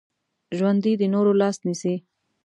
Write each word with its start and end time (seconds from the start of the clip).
ژوندي 0.57 0.93
د 0.97 1.03
نورو 1.13 1.31
لاس 1.41 1.57
نیسي 1.65 1.95